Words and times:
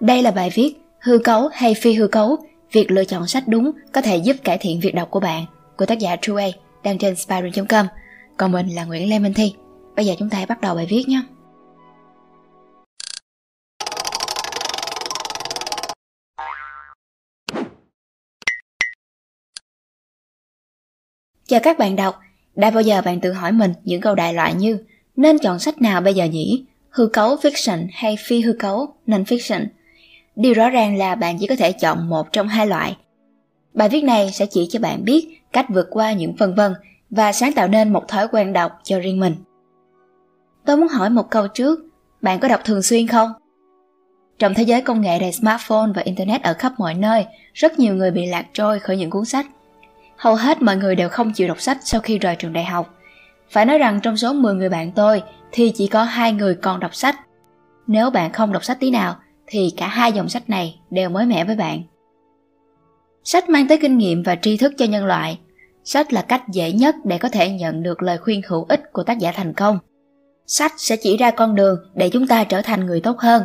Đây 0.00 0.22
là 0.22 0.30
bài 0.30 0.50
viết 0.54 0.74
Hư 1.00 1.18
cấu 1.18 1.48
hay 1.52 1.74
phi 1.74 1.94
hư 1.94 2.06
cấu, 2.06 2.36
việc 2.72 2.90
lựa 2.90 3.04
chọn 3.04 3.26
sách 3.26 3.48
đúng 3.48 3.70
có 3.92 4.00
thể 4.00 4.16
giúp 4.16 4.36
cải 4.44 4.58
thiện 4.58 4.80
việc 4.80 4.94
đọc 4.94 5.10
của 5.10 5.20
bạn 5.20 5.44
của 5.76 5.86
tác 5.86 5.98
giả 5.98 6.16
True 6.22 6.42
A 6.42 6.48
đang 6.82 6.98
trên 6.98 7.16
spiral 7.16 7.48
com 7.68 7.86
Còn 8.36 8.52
mình 8.52 8.68
là 8.68 8.84
Nguyễn 8.84 9.10
Lê 9.10 9.18
Minh 9.18 9.34
Thi. 9.34 9.54
Bây 9.96 10.06
giờ 10.06 10.14
chúng 10.18 10.30
ta 10.30 10.36
hãy 10.36 10.46
bắt 10.46 10.60
đầu 10.60 10.74
bài 10.74 10.86
viết 10.90 11.04
nhé. 11.08 11.22
Chào 21.46 21.60
các 21.62 21.78
bạn 21.78 21.96
đọc, 21.96 22.20
đã 22.54 22.70
bao 22.70 22.82
giờ 22.82 23.02
bạn 23.04 23.20
tự 23.20 23.32
hỏi 23.32 23.52
mình 23.52 23.72
những 23.84 24.00
câu 24.00 24.14
đại 24.14 24.34
loại 24.34 24.54
như 24.54 24.78
nên 25.16 25.38
chọn 25.38 25.58
sách 25.58 25.82
nào 25.82 26.00
bây 26.00 26.14
giờ 26.14 26.24
nhỉ? 26.24 26.64
Hư 26.90 27.06
cấu 27.06 27.36
fiction 27.36 27.86
hay 27.92 28.16
phi 28.26 28.40
hư 28.40 28.52
cấu 28.52 28.94
non-fiction? 29.06 29.66
Điều 30.36 30.54
rõ 30.54 30.70
ràng 30.70 30.96
là 30.96 31.14
bạn 31.14 31.36
chỉ 31.40 31.46
có 31.46 31.56
thể 31.56 31.72
chọn 31.72 32.08
một 32.08 32.32
trong 32.32 32.48
hai 32.48 32.66
loại. 32.66 32.96
Bài 33.74 33.88
viết 33.88 34.04
này 34.04 34.30
sẽ 34.32 34.46
chỉ 34.46 34.68
cho 34.70 34.80
bạn 34.80 35.04
biết 35.04 35.42
cách 35.52 35.66
vượt 35.68 35.86
qua 35.90 36.12
những 36.12 36.36
phân 36.36 36.54
vân 36.54 36.74
và 37.10 37.32
sáng 37.32 37.52
tạo 37.52 37.68
nên 37.68 37.92
một 37.92 38.08
thói 38.08 38.28
quen 38.28 38.52
đọc 38.52 38.72
cho 38.82 38.98
riêng 38.98 39.20
mình. 39.20 39.34
Tôi 40.64 40.76
muốn 40.76 40.88
hỏi 40.88 41.10
một 41.10 41.30
câu 41.30 41.48
trước, 41.48 41.80
bạn 42.22 42.38
có 42.38 42.48
đọc 42.48 42.60
thường 42.64 42.82
xuyên 42.82 43.06
không? 43.06 43.32
Trong 44.38 44.54
thế 44.54 44.62
giới 44.62 44.80
công 44.80 45.00
nghệ 45.00 45.18
đầy 45.18 45.32
smartphone 45.32 45.90
và 45.94 46.02
internet 46.02 46.42
ở 46.42 46.54
khắp 46.54 46.72
mọi 46.78 46.94
nơi, 46.94 47.26
rất 47.54 47.78
nhiều 47.78 47.94
người 47.94 48.10
bị 48.10 48.26
lạc 48.26 48.46
trôi 48.52 48.78
khỏi 48.78 48.96
những 48.96 49.10
cuốn 49.10 49.24
sách. 49.24 49.46
Hầu 50.16 50.34
hết 50.34 50.62
mọi 50.62 50.76
người 50.76 50.96
đều 50.96 51.08
không 51.08 51.32
chịu 51.32 51.48
đọc 51.48 51.60
sách 51.60 51.78
sau 51.84 52.00
khi 52.00 52.18
rời 52.18 52.36
trường 52.36 52.52
đại 52.52 52.64
học. 52.64 52.94
Phải 53.50 53.66
nói 53.66 53.78
rằng 53.78 54.00
trong 54.00 54.16
số 54.16 54.32
10 54.32 54.54
người 54.54 54.68
bạn 54.68 54.92
tôi 54.92 55.22
thì 55.52 55.72
chỉ 55.76 55.86
có 55.86 56.02
hai 56.02 56.32
người 56.32 56.54
còn 56.54 56.80
đọc 56.80 56.94
sách. 56.94 57.16
Nếu 57.86 58.10
bạn 58.10 58.32
không 58.32 58.52
đọc 58.52 58.64
sách 58.64 58.80
tí 58.80 58.90
nào 58.90 59.16
thì 59.46 59.72
cả 59.76 59.88
hai 59.88 60.12
dòng 60.12 60.28
sách 60.28 60.50
này 60.50 60.80
đều 60.90 61.08
mới 61.10 61.26
mẻ 61.26 61.44
với 61.44 61.56
bạn. 61.56 61.82
Sách 63.24 63.48
mang 63.48 63.68
tới 63.68 63.78
kinh 63.78 63.98
nghiệm 63.98 64.22
và 64.22 64.36
tri 64.36 64.56
thức 64.56 64.72
cho 64.78 64.84
nhân 64.84 65.06
loại. 65.06 65.38
Sách 65.84 66.12
là 66.12 66.22
cách 66.22 66.42
dễ 66.52 66.72
nhất 66.72 66.96
để 67.04 67.18
có 67.18 67.28
thể 67.28 67.50
nhận 67.50 67.82
được 67.82 68.02
lời 68.02 68.18
khuyên 68.18 68.40
hữu 68.48 68.66
ích 68.68 68.92
của 68.92 69.02
tác 69.02 69.18
giả 69.18 69.32
thành 69.32 69.54
công. 69.54 69.78
Sách 70.46 70.72
sẽ 70.76 70.96
chỉ 70.96 71.16
ra 71.16 71.30
con 71.30 71.54
đường 71.54 71.78
để 71.94 72.10
chúng 72.10 72.26
ta 72.26 72.44
trở 72.44 72.62
thành 72.62 72.86
người 72.86 73.00
tốt 73.00 73.18
hơn. 73.18 73.42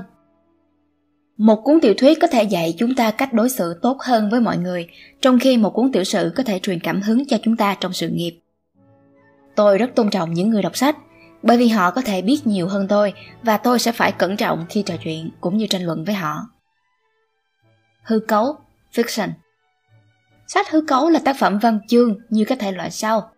Một 1.37 1.61
cuốn 1.63 1.79
tiểu 1.81 1.93
thuyết 1.97 2.19
có 2.21 2.27
thể 2.27 2.43
dạy 2.43 2.75
chúng 2.77 2.95
ta 2.95 3.11
cách 3.11 3.33
đối 3.33 3.49
xử 3.49 3.79
tốt 3.81 3.97
hơn 4.01 4.29
với 4.29 4.41
mọi 4.41 4.57
người, 4.57 4.87
trong 5.21 5.39
khi 5.39 5.57
một 5.57 5.69
cuốn 5.69 5.91
tiểu 5.91 6.03
sử 6.03 6.31
có 6.35 6.43
thể 6.43 6.59
truyền 6.59 6.79
cảm 6.79 7.01
hứng 7.01 7.27
cho 7.27 7.37
chúng 7.43 7.57
ta 7.57 7.77
trong 7.79 7.93
sự 7.93 8.09
nghiệp. 8.09 8.39
Tôi 9.55 9.77
rất 9.77 9.95
tôn 9.95 10.09
trọng 10.09 10.33
những 10.33 10.49
người 10.49 10.61
đọc 10.61 10.77
sách, 10.77 10.97
bởi 11.43 11.57
vì 11.57 11.67
họ 11.67 11.91
có 11.91 12.01
thể 12.01 12.21
biết 12.21 12.47
nhiều 12.47 12.67
hơn 12.67 12.87
tôi 12.87 13.13
và 13.43 13.57
tôi 13.57 13.79
sẽ 13.79 13.91
phải 13.91 14.11
cẩn 14.11 14.37
trọng 14.37 14.65
khi 14.69 14.83
trò 14.85 14.95
chuyện 15.03 15.29
cũng 15.41 15.57
như 15.57 15.67
tranh 15.67 15.83
luận 15.83 16.03
với 16.03 16.15
họ. 16.15 16.47
Hư 18.03 18.19
cấu, 18.19 18.57
fiction 18.93 19.29
Sách 20.47 20.69
hư 20.69 20.81
cấu 20.81 21.09
là 21.09 21.19
tác 21.25 21.35
phẩm 21.39 21.59
văn 21.59 21.79
chương 21.87 22.17
như 22.29 22.45
các 22.45 22.59
thể 22.59 22.71
loại 22.71 22.91
sau. 22.91 23.31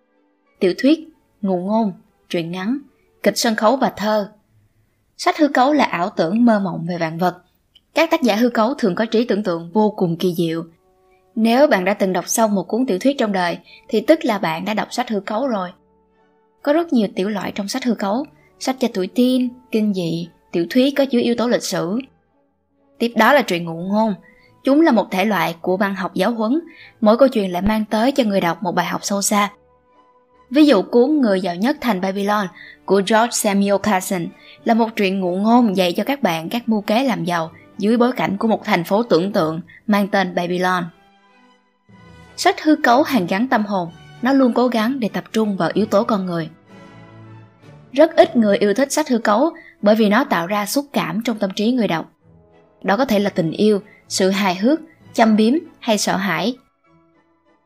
Tiểu 0.59 0.73
thuyết, 0.77 0.99
ngụ 1.41 1.57
ngôn, 1.57 1.93
truyện 2.29 2.51
ngắn, 2.51 2.77
kịch 3.23 3.37
sân 3.37 3.55
khấu 3.55 3.75
và 3.75 3.93
thơ. 3.97 4.31
Sách 5.17 5.37
hư 5.37 5.47
cấu 5.47 5.73
là 5.73 5.83
ảo 5.83 6.09
tưởng 6.09 6.45
mơ 6.45 6.59
mộng 6.59 6.85
về 6.89 6.97
vạn 6.97 7.17
vật. 7.17 7.37
Các 7.93 8.11
tác 8.11 8.21
giả 8.21 8.35
hư 8.35 8.49
cấu 8.49 8.73
thường 8.73 8.95
có 8.95 9.05
trí 9.05 9.25
tưởng 9.25 9.43
tượng 9.43 9.71
vô 9.73 9.93
cùng 9.97 10.17
kỳ 10.17 10.33
diệu. 10.37 10.63
Nếu 11.35 11.67
bạn 11.67 11.85
đã 11.85 11.93
từng 11.93 12.13
đọc 12.13 12.27
xong 12.27 12.55
một 12.55 12.63
cuốn 12.63 12.85
tiểu 12.85 12.99
thuyết 12.99 13.17
trong 13.17 13.31
đời 13.31 13.57
thì 13.87 14.01
tức 14.01 14.25
là 14.25 14.37
bạn 14.37 14.65
đã 14.65 14.73
đọc 14.73 14.87
sách 14.93 15.09
hư 15.09 15.19
cấu 15.19 15.47
rồi. 15.47 15.69
Có 16.63 16.73
rất 16.73 16.93
nhiều 16.93 17.07
tiểu 17.15 17.29
loại 17.29 17.51
trong 17.51 17.67
sách 17.67 17.83
hư 17.83 17.93
cấu, 17.93 18.25
sách 18.59 18.75
cho 18.79 18.87
tuổi 18.93 19.07
teen, 19.07 19.49
kinh 19.71 19.93
dị, 19.93 20.29
tiểu 20.51 20.65
thuyết 20.69 20.93
có 20.97 21.05
chứa 21.05 21.19
yếu 21.19 21.35
tố 21.35 21.47
lịch 21.47 21.63
sử. 21.63 21.99
Tiếp 22.97 23.13
đó 23.15 23.33
là 23.33 23.41
truyện 23.41 23.65
ngụ 23.65 23.73
ngôn. 23.73 24.13
Chúng 24.63 24.81
là 24.81 24.91
một 24.91 25.11
thể 25.11 25.25
loại 25.25 25.55
của 25.61 25.77
văn 25.77 25.95
học 25.95 26.13
giáo 26.13 26.31
huấn, 26.31 26.61
mỗi 27.01 27.17
câu 27.17 27.27
chuyện 27.27 27.51
lại 27.51 27.61
mang 27.61 27.85
tới 27.89 28.11
cho 28.11 28.23
người 28.23 28.41
đọc 28.41 28.63
một 28.63 28.71
bài 28.71 28.85
học 28.85 29.01
sâu 29.03 29.21
xa. 29.21 29.49
Ví 30.49 30.65
dụ 30.65 30.81
cuốn 30.81 31.21
Người 31.21 31.41
giàu 31.41 31.55
nhất 31.55 31.77
thành 31.81 32.01
Babylon 32.01 32.47
của 32.85 32.95
George 32.95 33.31
Samuel 33.31 33.75
Carson 33.83 34.27
là 34.63 34.73
một 34.73 34.89
truyện 34.95 35.19
ngụ 35.19 35.35
ngôn 35.35 35.77
dạy 35.77 35.93
cho 35.93 36.03
các 36.03 36.23
bạn 36.23 36.49
các 36.49 36.69
mưu 36.69 36.81
kế 36.81 37.03
làm 37.03 37.23
giàu 37.23 37.51
dưới 37.77 37.97
bối 37.97 38.11
cảnh 38.11 38.37
của 38.37 38.47
một 38.47 38.65
thành 38.65 38.83
phố 38.83 39.03
tưởng 39.03 39.31
tượng 39.31 39.61
mang 39.87 40.07
tên 40.07 40.35
Babylon. 40.35 40.83
Sách 42.37 42.63
hư 42.63 42.75
cấu 42.75 43.03
hàng 43.03 43.27
gắn 43.27 43.47
tâm 43.47 43.65
hồn 43.65 43.89
nó 44.21 44.33
luôn 44.33 44.53
cố 44.53 44.67
gắng 44.67 44.99
để 44.99 45.09
tập 45.13 45.23
trung 45.33 45.57
vào 45.57 45.69
yếu 45.73 45.85
tố 45.85 46.03
con 46.03 46.25
người. 46.25 46.49
Rất 47.91 48.15
ít 48.15 48.35
người 48.35 48.57
yêu 48.57 48.73
thích 48.73 48.91
sách 48.91 49.09
hư 49.09 49.17
cấu 49.17 49.49
bởi 49.81 49.95
vì 49.95 50.09
nó 50.09 50.23
tạo 50.23 50.47
ra 50.47 50.65
xúc 50.65 50.85
cảm 50.93 51.21
trong 51.21 51.39
tâm 51.39 51.49
trí 51.55 51.71
người 51.71 51.87
đọc. 51.87 52.11
Đó 52.83 52.97
có 52.97 53.05
thể 53.05 53.19
là 53.19 53.29
tình 53.29 53.51
yêu, 53.51 53.81
sự 54.07 54.29
hài 54.29 54.55
hước, 54.55 54.79
chăm 55.13 55.35
biếm 55.35 55.53
hay 55.79 55.97
sợ 55.97 56.17
hãi. 56.17 56.57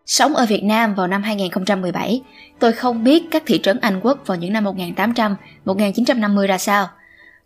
Sống 0.05 0.35
ở 0.35 0.45
Việt 0.45 0.63
Nam 0.63 0.95
vào 0.95 1.07
năm 1.07 1.23
2017, 1.23 2.21
tôi 2.59 2.73
không 2.73 3.03
biết 3.03 3.23
các 3.31 3.43
thị 3.45 3.59
trấn 3.63 3.79
Anh 3.79 3.99
Quốc 4.03 4.19
vào 4.25 4.37
những 4.37 4.53
năm 4.53 4.63
1800, 4.63 5.35
1950 5.65 6.47
ra 6.47 6.57
sao. 6.57 6.87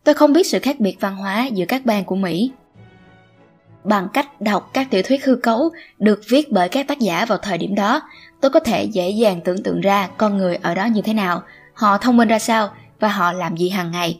Tôi 0.03 0.15
không 0.15 0.33
biết 0.33 0.47
sự 0.47 0.59
khác 0.59 0.79
biệt 0.79 0.97
văn 0.99 1.15
hóa 1.15 1.45
giữa 1.45 1.65
các 1.65 1.85
bang 1.85 2.05
của 2.05 2.15
Mỹ 2.15 2.51
bằng 3.83 4.07
cách 4.13 4.41
đọc 4.41 4.69
các 4.73 4.87
tiểu 4.91 5.01
thuyết 5.05 5.25
hư 5.25 5.35
cấu 5.35 5.69
được 5.99 6.21
viết 6.29 6.51
bởi 6.51 6.69
các 6.69 6.87
tác 6.87 6.99
giả 6.99 7.25
vào 7.25 7.37
thời 7.37 7.57
điểm 7.57 7.75
đó. 7.75 8.01
Tôi 8.41 8.51
có 8.51 8.59
thể 8.59 8.83
dễ 8.83 9.09
dàng 9.09 9.41
tưởng 9.41 9.63
tượng 9.63 9.81
ra 9.81 10.09
con 10.17 10.37
người 10.37 10.55
ở 10.55 10.75
đó 10.75 10.85
như 10.85 11.01
thế 11.01 11.13
nào, 11.13 11.43
họ 11.73 11.97
thông 11.97 12.17
minh 12.17 12.27
ra 12.27 12.39
sao 12.39 12.69
và 12.99 13.07
họ 13.07 13.33
làm 13.33 13.57
gì 13.57 13.69
hàng 13.69 13.91
ngày. 13.91 14.19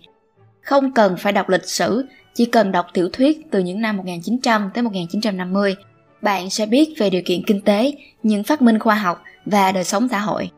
Không 0.62 0.92
cần 0.92 1.18
phải 1.18 1.34
đọc 1.34 1.50
lịch 1.50 1.66
sử, 1.66 2.06
chỉ 2.34 2.46
cần 2.46 2.72
đọc 2.72 2.86
tiểu 2.94 3.10
thuyết 3.14 3.52
từ 3.52 3.60
những 3.60 3.82
năm 3.82 3.98
1900 3.98 4.70
tới 4.74 4.84
1950 4.84 5.76
bạn 6.22 6.50
sẽ 6.50 6.66
biết 6.66 6.94
về 6.98 7.10
điều 7.10 7.22
kiện 7.26 7.44
kinh 7.48 7.62
tế, 7.62 7.94
những 8.24 8.44
phát 8.44 8.62
minh 8.62 8.80
khoa 8.80 8.96
học 8.96 9.24
và 9.46 9.72
đời 9.72 9.84
sống 9.84 10.08
xã 10.10 10.20
hội. 10.20 10.50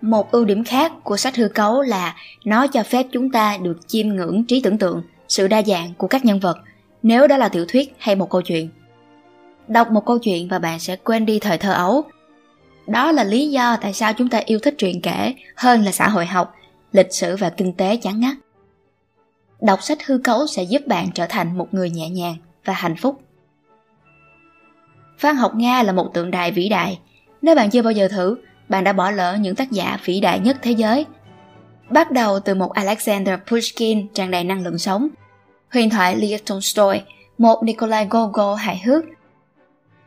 Một 0.00 0.30
ưu 0.30 0.44
điểm 0.44 0.64
khác 0.64 0.92
của 1.02 1.16
sách 1.16 1.36
hư 1.36 1.48
cấu 1.48 1.82
là 1.82 2.16
nó 2.44 2.66
cho 2.66 2.82
phép 2.82 3.06
chúng 3.12 3.30
ta 3.30 3.56
được 3.62 3.88
chiêm 3.88 4.08
ngưỡng 4.08 4.44
trí 4.44 4.60
tưởng 4.60 4.78
tượng, 4.78 5.02
sự 5.28 5.48
đa 5.48 5.62
dạng 5.62 5.94
của 5.98 6.06
các 6.06 6.24
nhân 6.24 6.40
vật 6.40 6.58
nếu 7.04 7.26
đó 7.26 7.36
là 7.36 7.48
tiểu 7.48 7.64
thuyết 7.68 7.94
hay 7.98 8.16
một 8.16 8.30
câu 8.30 8.42
chuyện. 8.42 8.68
Đọc 9.68 9.90
một 9.90 10.06
câu 10.06 10.18
chuyện 10.18 10.48
và 10.48 10.58
bạn 10.58 10.78
sẽ 10.78 10.96
quên 10.96 11.26
đi 11.26 11.38
thời 11.38 11.58
thơ 11.58 11.72
ấu. 11.72 12.02
Đó 12.86 13.12
là 13.12 13.24
lý 13.24 13.50
do 13.50 13.76
tại 13.76 13.92
sao 13.92 14.12
chúng 14.12 14.28
ta 14.28 14.38
yêu 14.38 14.58
thích 14.58 14.74
truyện 14.78 15.00
kể 15.02 15.34
hơn 15.56 15.84
là 15.84 15.92
xã 15.92 16.08
hội 16.08 16.26
học, 16.26 16.54
lịch 16.92 17.12
sử 17.12 17.36
và 17.36 17.50
kinh 17.50 17.72
tế 17.72 17.96
chán 17.96 18.20
ngắt. 18.20 18.36
Đọc 19.60 19.82
sách 19.82 20.06
hư 20.06 20.18
cấu 20.18 20.46
sẽ 20.46 20.62
giúp 20.62 20.86
bạn 20.86 21.10
trở 21.14 21.26
thành 21.28 21.58
một 21.58 21.74
người 21.74 21.90
nhẹ 21.90 22.08
nhàng 22.08 22.36
và 22.64 22.72
hạnh 22.72 22.96
phúc. 22.96 23.20
Văn 25.20 25.36
học 25.36 25.52
Nga 25.54 25.82
là 25.82 25.92
một 25.92 26.10
tượng 26.14 26.30
đài 26.30 26.52
vĩ 26.52 26.68
đại. 26.68 26.98
Nếu 27.42 27.54
bạn 27.54 27.70
chưa 27.70 27.82
bao 27.82 27.92
giờ 27.92 28.08
thử, 28.08 28.36
bạn 28.68 28.84
đã 28.84 28.92
bỏ 28.92 29.10
lỡ 29.10 29.36
những 29.40 29.54
tác 29.54 29.70
giả 29.70 29.98
vĩ 30.04 30.20
đại 30.20 30.40
nhất 30.40 30.56
thế 30.62 30.70
giới. 30.70 31.06
Bắt 31.90 32.10
đầu 32.10 32.40
từ 32.40 32.54
một 32.54 32.72
Alexander 32.72 33.34
Pushkin 33.50 34.08
tràn 34.14 34.30
đầy 34.30 34.44
năng 34.44 34.62
lượng 34.62 34.78
sống– 34.78 35.08
huyền 35.74 35.90
thoại 35.90 36.16
Leo 36.16 36.38
Tolstoy, 36.46 37.00
một 37.38 37.62
Nikolai 37.62 38.06
Gogol 38.10 38.58
hài 38.58 38.78
hước. 38.78 39.04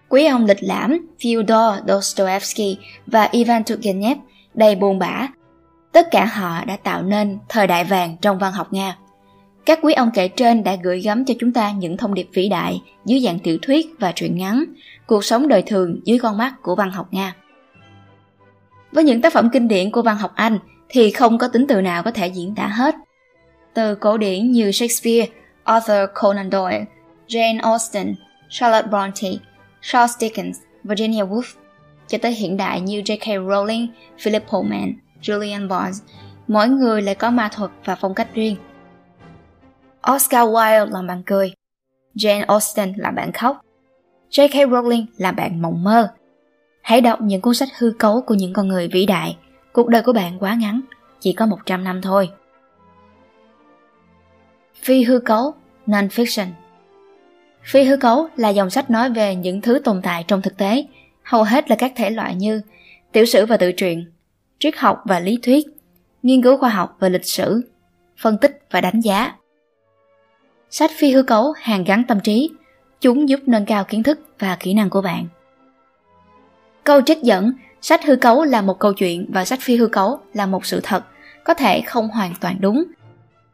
Quý 0.09 0.25
ông 0.25 0.45
lịch 0.45 0.63
lãm 0.63 1.07
Fyodor 1.19 1.75
Dostoevsky 1.87 2.77
và 3.07 3.29
Ivan 3.31 3.63
Turgenev 3.63 4.17
đầy 4.53 4.75
buồn 4.75 4.99
bã. 4.99 5.27
Tất 5.91 6.07
cả 6.11 6.25
họ 6.25 6.65
đã 6.65 6.77
tạo 6.77 7.03
nên 7.03 7.37
thời 7.49 7.67
đại 7.67 7.83
vàng 7.83 8.15
trong 8.21 8.39
văn 8.39 8.53
học 8.53 8.73
Nga. 8.73 8.97
Các 9.65 9.79
quý 9.81 9.93
ông 9.93 10.11
kể 10.13 10.27
trên 10.27 10.63
đã 10.63 10.75
gửi 10.83 11.01
gắm 11.01 11.25
cho 11.25 11.33
chúng 11.39 11.53
ta 11.53 11.71
những 11.71 11.97
thông 11.97 12.13
điệp 12.13 12.29
vĩ 12.33 12.49
đại 12.49 12.81
dưới 13.05 13.19
dạng 13.19 13.39
tiểu 13.39 13.57
thuyết 13.61 13.87
và 13.99 14.11
truyện 14.15 14.37
ngắn, 14.37 14.63
cuộc 15.07 15.25
sống 15.25 15.47
đời 15.47 15.61
thường 15.61 15.99
dưới 16.05 16.19
con 16.19 16.37
mắt 16.37 16.53
của 16.61 16.75
văn 16.75 16.91
học 16.91 17.07
Nga. 17.11 17.35
Với 18.91 19.03
những 19.03 19.21
tác 19.21 19.33
phẩm 19.33 19.49
kinh 19.53 19.67
điển 19.67 19.91
của 19.91 20.01
văn 20.01 20.17
học 20.17 20.31
Anh 20.35 20.59
thì 20.89 21.11
không 21.11 21.37
có 21.37 21.47
tính 21.47 21.65
từ 21.67 21.81
nào 21.81 22.03
có 22.03 22.11
thể 22.11 22.27
diễn 22.27 22.55
tả 22.55 22.67
hết. 22.67 22.95
Từ 23.73 23.95
cổ 23.95 24.17
điển 24.17 24.51
như 24.51 24.71
Shakespeare, 24.71 25.27
Arthur 25.67 26.07
Conan 26.13 26.49
Doyle, 26.51 26.85
Jane 27.27 27.59
Austen, 27.61 28.15
Charlotte 28.49 28.89
Bronte, 28.89 29.39
Charles 29.81 30.17
Dickens, 30.19 30.57
Virginia 30.83 31.23
Woolf, 31.23 31.55
cho 32.07 32.17
tới 32.21 32.31
hiện 32.31 32.57
đại 32.57 32.81
như 32.81 33.01
J.K. 33.01 33.25
Rowling, 33.25 33.87
Philip 34.19 34.43
Pullman, 34.49 34.93
Julian 35.21 35.67
Barnes, 35.67 36.01
mỗi 36.47 36.67
người 36.67 37.01
lại 37.01 37.15
có 37.15 37.29
ma 37.29 37.49
thuật 37.51 37.71
và 37.85 37.95
phong 37.95 38.13
cách 38.13 38.33
riêng. 38.33 38.55
Oscar 40.11 40.49
Wilde 40.49 40.91
làm 40.91 41.07
bạn 41.07 41.23
cười, 41.25 41.53
Jane 42.15 42.45
Austen 42.47 42.93
làm 42.97 43.15
bạn 43.15 43.31
khóc, 43.31 43.61
J.K. 44.31 44.69
Rowling 44.69 45.05
làm 45.17 45.35
bạn 45.35 45.61
mộng 45.61 45.83
mơ. 45.83 46.13
Hãy 46.81 47.01
đọc 47.01 47.21
những 47.21 47.41
cuốn 47.41 47.53
sách 47.53 47.69
hư 47.77 47.91
cấu 47.99 48.21
của 48.21 48.33
những 48.33 48.53
con 48.53 48.67
người 48.67 48.87
vĩ 48.87 49.05
đại. 49.05 49.37
Cuộc 49.73 49.87
đời 49.87 50.01
của 50.01 50.13
bạn 50.13 50.39
quá 50.39 50.55
ngắn, 50.55 50.81
chỉ 51.19 51.33
có 51.33 51.45
100 51.45 51.83
năm 51.83 52.01
thôi. 52.01 52.29
Phi 54.81 55.03
hư 55.03 55.19
cấu, 55.19 55.53
non-fiction 55.87 56.47
Phi 57.63 57.83
hư 57.83 57.97
cấu 57.97 58.27
là 58.35 58.49
dòng 58.49 58.69
sách 58.69 58.89
nói 58.89 59.09
về 59.09 59.35
những 59.35 59.61
thứ 59.61 59.79
tồn 59.83 60.01
tại 60.03 60.25
trong 60.27 60.41
thực 60.41 60.57
tế, 60.57 60.85
hầu 61.23 61.43
hết 61.43 61.69
là 61.69 61.75
các 61.75 61.93
thể 61.95 62.09
loại 62.09 62.35
như 62.35 62.61
tiểu 63.11 63.25
sử 63.25 63.45
và 63.45 63.57
tự 63.57 63.71
truyện, 63.71 64.11
triết 64.59 64.77
học 64.77 65.01
và 65.05 65.19
lý 65.19 65.39
thuyết, 65.41 65.65
nghiên 66.23 66.41
cứu 66.41 66.57
khoa 66.57 66.69
học 66.69 66.97
và 66.99 67.09
lịch 67.09 67.25
sử, 67.25 67.61
phân 68.17 68.37
tích 68.37 68.61
và 68.71 68.81
đánh 68.81 68.99
giá. 68.99 69.35
Sách 70.69 70.91
phi 70.97 71.11
hư 71.11 71.23
cấu 71.23 71.51
hàn 71.51 71.83
gắn 71.83 72.03
tâm 72.07 72.19
trí, 72.19 72.49
chúng 73.01 73.29
giúp 73.29 73.39
nâng 73.45 73.65
cao 73.65 73.83
kiến 73.83 74.03
thức 74.03 74.19
và 74.39 74.57
kỹ 74.59 74.73
năng 74.73 74.89
của 74.89 75.01
bạn. 75.01 75.27
Câu 76.83 77.01
trích 77.01 77.23
dẫn, 77.23 77.51
sách 77.81 78.05
hư 78.05 78.15
cấu 78.15 78.43
là 78.43 78.61
một 78.61 78.79
câu 78.79 78.93
chuyện 78.93 79.29
và 79.33 79.45
sách 79.45 79.59
phi 79.61 79.77
hư 79.77 79.87
cấu 79.87 80.19
là 80.33 80.45
một 80.45 80.65
sự 80.65 80.79
thật, 80.83 81.03
có 81.43 81.53
thể 81.53 81.81
không 81.81 82.07
hoàn 82.07 82.33
toàn 82.41 82.57
đúng. 82.59 82.83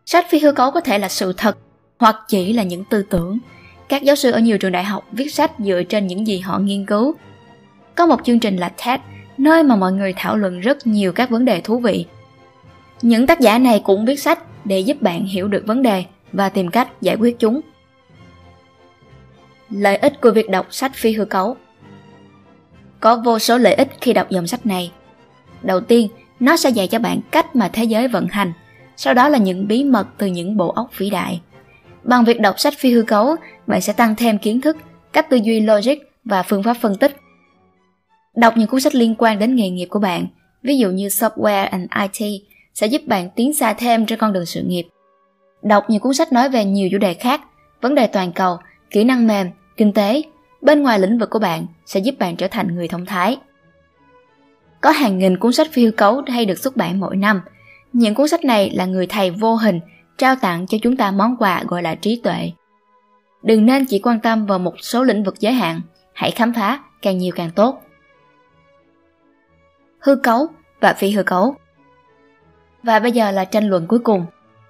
Sách 0.06 0.26
phi 0.30 0.40
hư 0.40 0.52
cấu 0.52 0.72
có 0.72 0.82
thể 0.82 0.98
là 0.98 1.10
sự 1.10 1.34
thật 1.38 1.58
hoặc 2.00 2.16
chỉ 2.28 2.54
là 2.54 2.64
những 2.64 2.84
tư 2.84 3.04
tưởng. 3.10 3.38
Các 3.90 4.04
giáo 4.04 4.16
sư 4.16 4.32
ở 4.32 4.40
nhiều 4.40 4.58
trường 4.58 4.72
đại 4.72 4.84
học 4.84 5.06
viết 5.12 5.34
sách 5.34 5.52
dựa 5.60 5.84
trên 5.90 6.08
những 6.08 6.28
gì 6.28 6.40
họ 6.40 6.60
nghiên 6.60 6.86
cứu. 6.86 7.16
Có 7.96 8.06
một 8.06 8.20
chương 8.24 8.40
trình 8.40 8.58
là 8.58 8.70
TED, 8.70 9.00
nơi 9.38 9.64
mà 9.64 9.76
mọi 9.76 9.94
người 9.94 10.14
thảo 10.18 10.38
luận 10.38 10.60
rất 10.60 10.88
nhiều 10.88 11.12
các 11.12 11.30
vấn 11.30 11.46
đề 11.46 11.62
thú 11.62 11.80
vị. 11.80 12.06
Những 13.02 13.28
tác 13.28 13.40
giả 13.40 13.60
này 13.60 13.82
cũng 13.84 14.06
viết 14.06 14.20
sách 14.20 14.40
để 14.66 14.80
giúp 14.80 15.02
bạn 15.02 15.26
hiểu 15.26 15.48
được 15.48 15.64
vấn 15.68 15.82
đề 15.82 16.04
và 16.32 16.50
tìm 16.50 16.68
cách 16.68 17.02
giải 17.02 17.16
quyết 17.16 17.40
chúng. 17.40 17.62
Lợi 19.70 19.98
ích 19.98 20.22
của 20.22 20.32
việc 20.32 20.50
đọc 20.50 20.68
sách 20.70 20.92
phi 20.96 21.14
hư 21.14 21.26
cấu 21.26 21.58
Có 23.00 23.16
vô 23.16 23.40
số 23.40 23.58
lợi 23.58 23.74
ích 23.74 23.90
khi 24.02 24.14
đọc 24.14 24.30
dòng 24.30 24.48
sách 24.48 24.66
này. 24.66 24.92
Đầu 25.62 25.80
tiên, 25.82 26.08
nó 26.40 26.58
sẽ 26.58 26.70
dạy 26.70 26.88
cho 26.88 27.00
bạn 27.00 27.20
cách 27.32 27.56
mà 27.56 27.70
thế 27.74 27.84
giới 27.84 28.08
vận 28.08 28.28
hành, 28.28 28.54
sau 28.96 29.14
đó 29.14 29.30
là 29.30 29.38
những 29.38 29.68
bí 29.68 29.84
mật 29.84 30.08
từ 30.18 30.28
những 30.28 30.58
bộ 30.58 30.70
óc 30.70 30.90
vĩ 30.98 31.10
đại. 31.10 31.42
Bằng 32.04 32.26
việc 32.26 32.40
đọc 32.40 32.60
sách 32.60 32.74
phi 32.78 32.94
hư 32.94 33.02
cấu, 33.02 33.36
bạn 33.68 33.82
sẽ 33.82 33.94
tăng 33.94 34.16
thêm 34.16 34.38
kiến 34.38 34.62
thức, 34.62 34.78
cách 35.14 35.30
tư 35.30 35.40
duy 35.44 35.60
logic 35.60 35.96
và 36.26 36.44
phương 36.44 36.64
pháp 36.64 36.74
phân 36.74 36.96
tích. 36.96 37.18
Đọc 38.36 38.58
những 38.58 38.68
cuốn 38.68 38.82
sách 38.82 38.96
liên 38.96 39.16
quan 39.18 39.40
đến 39.40 39.56
nghề 39.56 39.70
nghiệp 39.70 39.88
của 39.90 40.00
bạn, 40.00 40.28
ví 40.64 40.78
dụ 40.78 40.90
như 40.90 41.08
Software 41.08 41.68
and 41.70 41.90
IT, 42.20 42.42
sẽ 42.74 42.88
giúp 42.88 43.02
bạn 43.08 43.30
tiến 43.36 43.54
xa 43.54 43.74
thêm 43.74 44.06
trên 44.06 44.20
con 44.20 44.34
đường 44.34 44.46
sự 44.46 44.62
nghiệp. 44.62 44.84
Đọc 45.62 45.86
những 45.90 46.02
cuốn 46.02 46.14
sách 46.14 46.34
nói 46.34 46.50
về 46.50 46.66
nhiều 46.66 46.90
chủ 46.92 46.98
đề 46.98 47.14
khác, 47.14 47.42
vấn 47.82 47.96
đề 47.96 48.08
toàn 48.08 48.32
cầu, 48.32 48.58
kỹ 48.90 49.04
năng 49.04 49.28
mềm, 49.28 49.50
kinh 49.78 49.94
tế, 49.94 50.22
bên 50.62 50.84
ngoài 50.84 51.00
lĩnh 51.00 51.20
vực 51.20 51.30
của 51.30 51.40
bạn 51.40 51.66
sẽ 51.86 52.00
giúp 52.00 52.16
bạn 52.20 52.36
trở 52.36 52.48
thành 52.48 52.76
người 52.76 52.88
thông 52.88 53.06
thái. 53.06 53.38
Có 54.82 54.92
hàng 54.92 55.18
nghìn 55.18 55.38
cuốn 55.38 55.54
sách 55.54 55.68
phi 55.72 55.86
hư 55.86 55.92
cấu 55.92 56.22
hay 56.28 56.46
được 56.46 56.60
xuất 56.60 56.78
bản 56.78 57.00
mỗi 57.00 57.16
năm. 57.16 57.42
Những 57.94 58.16
cuốn 58.16 58.28
sách 58.28 58.46
này 58.46 58.70
là 58.74 58.86
người 58.86 59.08
thầy 59.08 59.32
vô 59.32 59.56
hình 59.56 59.80
trao 60.18 60.36
tặng 60.36 60.68
cho 60.68 60.78
chúng 60.82 60.98
ta 60.98 61.12
món 61.12 61.36
quà 61.38 61.64
gọi 61.68 61.84
là 61.84 61.96
trí 61.96 62.22
tuệ. 62.24 62.52
Đừng 63.44 63.66
nên 63.66 63.86
chỉ 63.86 64.00
quan 64.00 64.20
tâm 64.20 64.46
vào 64.46 64.60
một 64.60 64.74
số 64.80 65.04
lĩnh 65.04 65.24
vực 65.24 65.40
giới 65.40 65.54
hạn, 65.54 65.82
hãy 66.14 66.32
khám 66.32 66.54
phá 66.54 66.80
càng 67.02 67.18
nhiều 67.18 67.32
càng 67.36 67.52
tốt. 67.52 67.82
Hư 70.00 70.16
cấu 70.16 70.48
và 70.82 70.94
phi 70.94 71.12
hư 71.12 71.24
cấu 71.24 71.56
Và 72.84 73.00
bây 73.00 73.12
giờ 73.12 73.32
là 73.32 73.46
tranh 73.46 73.70
luận 73.70 73.88
cuối 73.88 74.00
cùng. 74.00 74.26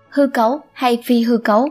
Hư 0.09 0.27
cấu 0.27 0.61
hay 0.73 1.03
phi 1.05 1.23
hư 1.23 1.37
cấu? 1.37 1.69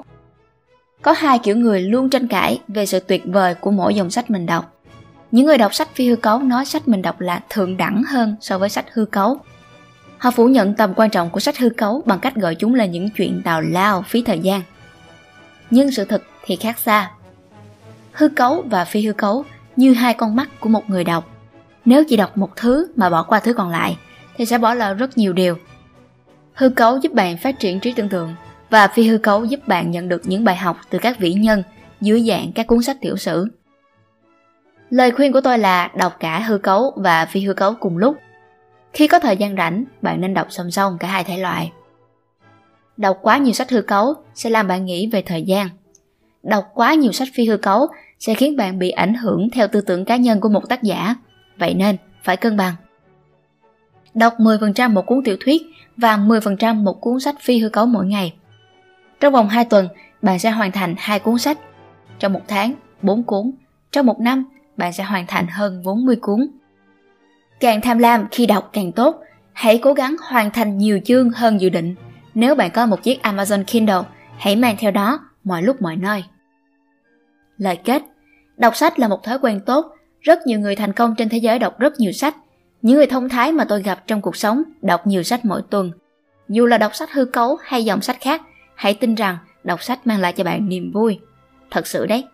Có 1.02 1.12
hai 1.12 1.38
kiểu 1.38 1.56
người 1.56 1.80
luôn 1.80 2.10
tranh 2.10 2.28
cãi 2.28 2.60
về 2.68 2.86
sự 2.86 3.00
tuyệt 3.00 3.22
vời 3.26 3.54
của 3.54 3.70
mỗi 3.70 3.94
dòng 3.94 4.10
sách 4.10 4.30
mình 4.30 4.46
đọc. 4.46 4.76
Những 5.30 5.46
người 5.46 5.58
đọc 5.58 5.74
sách 5.74 5.88
phi 5.94 6.08
hư 6.08 6.16
cấu 6.16 6.38
nói 6.38 6.64
sách 6.64 6.88
mình 6.88 7.02
đọc 7.02 7.20
là 7.20 7.42
thượng 7.48 7.76
đẳng 7.76 8.02
hơn 8.08 8.36
so 8.40 8.58
với 8.58 8.68
sách 8.68 8.86
hư 8.92 9.04
cấu. 9.04 9.38
Họ 10.22 10.30
phủ 10.30 10.48
nhận 10.48 10.74
tầm 10.74 10.92
quan 10.96 11.10
trọng 11.10 11.30
của 11.30 11.40
sách 11.40 11.58
hư 11.58 11.68
cấu 11.68 12.02
bằng 12.06 12.18
cách 12.18 12.34
gọi 12.34 12.54
chúng 12.54 12.74
là 12.74 12.86
những 12.86 13.10
chuyện 13.10 13.42
tào 13.44 13.60
lao, 13.60 14.02
phí 14.02 14.22
thời 14.22 14.38
gian. 14.38 14.62
Nhưng 15.70 15.90
sự 15.90 16.04
thật 16.04 16.22
thì 16.44 16.56
khác 16.56 16.78
xa. 16.78 17.10
Hư 18.12 18.28
cấu 18.28 18.64
và 18.70 18.84
phi 18.84 19.06
hư 19.06 19.12
cấu 19.12 19.44
như 19.76 19.92
hai 19.92 20.14
con 20.14 20.36
mắt 20.36 20.48
của 20.60 20.68
một 20.68 20.90
người 20.90 21.04
đọc. 21.04 21.28
Nếu 21.84 22.04
chỉ 22.08 22.16
đọc 22.16 22.38
một 22.38 22.56
thứ 22.56 22.92
mà 22.96 23.10
bỏ 23.10 23.22
qua 23.22 23.40
thứ 23.40 23.52
còn 23.52 23.70
lại, 23.70 23.98
thì 24.36 24.46
sẽ 24.46 24.58
bỏ 24.58 24.74
lỡ 24.74 24.94
rất 24.94 25.18
nhiều 25.18 25.32
điều. 25.32 25.56
Hư 26.54 26.68
cấu 26.68 26.96
giúp 26.96 27.12
bạn 27.12 27.36
phát 27.36 27.58
triển 27.58 27.80
trí 27.80 27.92
tưởng 27.92 28.08
tượng 28.08 28.34
và 28.70 28.88
phi 28.88 29.08
hư 29.08 29.18
cấu 29.18 29.44
giúp 29.44 29.68
bạn 29.68 29.90
nhận 29.90 30.08
được 30.08 30.22
những 30.24 30.44
bài 30.44 30.56
học 30.56 30.76
từ 30.90 30.98
các 30.98 31.18
vĩ 31.18 31.32
nhân 31.32 31.62
dưới 32.00 32.24
dạng 32.28 32.52
các 32.52 32.66
cuốn 32.66 32.82
sách 32.82 32.96
tiểu 33.00 33.16
sử. 33.16 33.46
Lời 34.90 35.10
khuyên 35.10 35.32
của 35.32 35.40
tôi 35.40 35.58
là 35.58 35.90
đọc 35.96 36.16
cả 36.20 36.38
hư 36.38 36.58
cấu 36.58 36.92
và 36.96 37.24
phi 37.24 37.40
hư 37.40 37.54
cấu 37.54 37.74
cùng 37.74 37.98
lúc. 37.98 38.16
Khi 38.92 39.06
có 39.06 39.18
thời 39.18 39.36
gian 39.36 39.56
rảnh, 39.56 39.84
bạn 40.02 40.20
nên 40.20 40.34
đọc 40.34 40.46
song 40.50 40.70
song 40.70 40.96
cả 41.00 41.08
hai 41.08 41.24
thể 41.24 41.38
loại. 41.38 41.72
Đọc 42.96 43.18
quá 43.22 43.38
nhiều 43.38 43.52
sách 43.52 43.70
hư 43.70 43.82
cấu 43.82 44.14
sẽ 44.34 44.50
làm 44.50 44.68
bạn 44.68 44.84
nghĩ 44.84 45.08
về 45.12 45.22
thời 45.22 45.42
gian. 45.42 45.68
Đọc 46.42 46.64
quá 46.74 46.94
nhiều 46.94 47.12
sách 47.12 47.28
phi 47.34 47.46
hư 47.46 47.56
cấu 47.56 47.86
sẽ 48.18 48.34
khiến 48.34 48.56
bạn 48.56 48.78
bị 48.78 48.90
ảnh 48.90 49.14
hưởng 49.14 49.50
theo 49.50 49.68
tư 49.68 49.80
tưởng 49.80 50.04
cá 50.04 50.16
nhân 50.16 50.40
của 50.40 50.48
một 50.48 50.68
tác 50.68 50.82
giả. 50.82 51.14
Vậy 51.58 51.74
nên, 51.74 51.96
phải 52.22 52.36
cân 52.36 52.56
bằng. 52.56 52.74
Đọc 54.14 54.34
10% 54.38 54.90
một 54.90 55.06
cuốn 55.06 55.24
tiểu 55.24 55.36
thuyết 55.40 55.62
và 55.96 56.16
10% 56.16 56.74
một 56.74 57.00
cuốn 57.00 57.20
sách 57.20 57.34
phi 57.40 57.58
hư 57.58 57.68
cấu 57.68 57.86
mỗi 57.86 58.06
ngày. 58.06 58.34
Trong 59.20 59.32
vòng 59.32 59.48
2 59.48 59.64
tuần, 59.64 59.88
bạn 60.22 60.38
sẽ 60.38 60.50
hoàn 60.50 60.72
thành 60.72 60.94
hai 60.98 61.18
cuốn 61.18 61.38
sách. 61.38 61.58
Trong 62.18 62.32
một 62.32 62.42
tháng, 62.48 62.72
4 63.02 63.22
cuốn. 63.22 63.52
Trong 63.92 64.06
một 64.06 64.20
năm, 64.20 64.44
bạn 64.76 64.92
sẽ 64.92 65.04
hoàn 65.04 65.26
thành 65.26 65.46
hơn 65.46 65.82
40 65.84 66.16
cuốn. 66.16 66.46
Càng 67.62 67.80
tham 67.80 67.98
lam 67.98 68.26
khi 68.30 68.46
đọc 68.46 68.70
càng 68.72 68.92
tốt, 68.92 69.22
hãy 69.52 69.78
cố 69.82 69.92
gắng 69.92 70.16
hoàn 70.30 70.50
thành 70.50 70.78
nhiều 70.78 71.00
chương 71.04 71.30
hơn 71.30 71.60
dự 71.60 71.68
định. 71.68 71.94
Nếu 72.34 72.54
bạn 72.54 72.70
có 72.70 72.86
một 72.86 73.02
chiếc 73.02 73.22
Amazon 73.22 73.64
Kindle, 73.64 74.02
hãy 74.38 74.56
mang 74.56 74.76
theo 74.78 74.90
đó 74.90 75.18
mọi 75.44 75.62
lúc 75.62 75.82
mọi 75.82 75.96
nơi. 75.96 76.24
Lời 77.58 77.76
kết 77.84 78.02
Đọc 78.56 78.76
sách 78.76 78.98
là 78.98 79.08
một 79.08 79.22
thói 79.22 79.38
quen 79.38 79.60
tốt, 79.66 79.86
rất 80.20 80.46
nhiều 80.46 80.60
người 80.60 80.76
thành 80.76 80.92
công 80.92 81.14
trên 81.18 81.28
thế 81.28 81.38
giới 81.38 81.58
đọc 81.58 81.78
rất 81.78 82.00
nhiều 82.00 82.12
sách. 82.12 82.36
Những 82.82 82.96
người 82.96 83.06
thông 83.06 83.28
thái 83.28 83.52
mà 83.52 83.64
tôi 83.64 83.82
gặp 83.82 84.06
trong 84.06 84.22
cuộc 84.22 84.36
sống 84.36 84.62
đọc 84.82 85.06
nhiều 85.06 85.22
sách 85.22 85.44
mỗi 85.44 85.62
tuần. 85.70 85.90
Dù 86.48 86.66
là 86.66 86.78
đọc 86.78 86.94
sách 86.94 87.12
hư 87.12 87.24
cấu 87.24 87.58
hay 87.62 87.84
dòng 87.84 88.00
sách 88.00 88.16
khác, 88.20 88.42
hãy 88.74 88.94
tin 88.94 89.14
rằng 89.14 89.38
đọc 89.64 89.82
sách 89.82 90.06
mang 90.06 90.20
lại 90.20 90.32
cho 90.32 90.44
bạn 90.44 90.68
niềm 90.68 90.92
vui. 90.92 91.18
Thật 91.70 91.86
sự 91.86 92.06
đấy. 92.06 92.24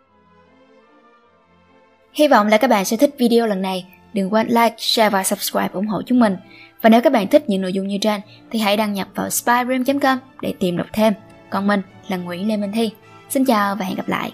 Hy 2.13 2.29
vọng 2.29 2.47
là 2.47 2.57
các 2.57 2.71
bạn 2.71 2.85
sẽ 2.85 2.97
thích 2.97 3.15
video 3.19 3.47
lần 3.47 3.63
này. 3.63 3.87
Đừng 4.13 4.33
quên 4.33 4.49
like, 4.49 4.75
share 4.79 5.11
và 5.11 5.25
subscribe 5.25 5.69
ủng 5.73 5.87
hộ 5.87 6.03
chúng 6.07 6.21
mình. 6.21 6.37
Và 6.83 6.91
nếu 6.91 7.01
các 7.01 7.13
bạn 7.13 7.29
thích 7.29 7.45
những 7.49 7.63
nội 7.63 7.73
dung 7.73 7.89
như 7.89 7.99
trên 8.01 8.21
thì 8.51 8.59
hãy 8.59 8.77
đăng 8.77 8.93
nhập 8.93 9.09
vào 9.15 9.31
spyroom.com 9.31 10.19
để 10.41 10.55
tìm 10.59 10.77
đọc 10.77 10.87
thêm. 10.93 11.13
Còn 11.51 11.67
mình 11.67 11.83
là 12.09 12.17
Nguyễn 12.17 12.49
Lê 12.49 12.57
Minh 12.57 12.73
Thi. 12.73 12.91
Xin 13.31 13.45
chào 13.45 13.77
và 13.77 13.85
hẹn 13.85 13.97
gặp 13.97 14.09
lại. 14.09 14.33